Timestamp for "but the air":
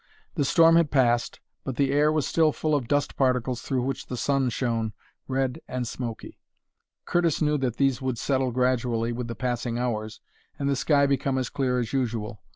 1.63-2.11